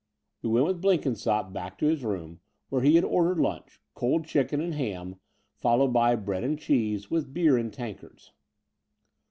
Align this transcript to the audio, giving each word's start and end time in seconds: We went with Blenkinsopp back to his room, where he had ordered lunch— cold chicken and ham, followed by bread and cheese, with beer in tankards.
We 0.41 0.49
went 0.49 0.65
with 0.65 0.81
Blenkinsopp 0.81 1.53
back 1.53 1.77
to 1.77 1.85
his 1.85 2.03
room, 2.03 2.39
where 2.69 2.81
he 2.81 2.95
had 2.95 3.03
ordered 3.05 3.37
lunch— 3.39 3.79
cold 3.93 4.25
chicken 4.25 4.59
and 4.59 4.73
ham, 4.73 5.17
followed 5.53 5.93
by 5.93 6.15
bread 6.15 6.43
and 6.43 6.57
cheese, 6.57 7.11
with 7.11 7.35
beer 7.35 7.55
in 7.55 7.69
tankards. 7.69 8.31